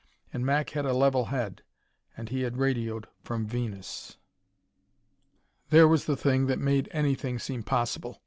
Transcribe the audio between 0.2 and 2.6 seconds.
And Mac had a level head, and he had